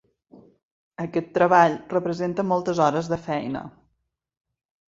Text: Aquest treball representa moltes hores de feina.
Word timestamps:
Aquest 1.03 1.29
treball 1.35 1.77
representa 1.93 2.47
moltes 2.53 2.81
hores 2.87 3.13
de 3.15 3.23
feina. 3.29 3.63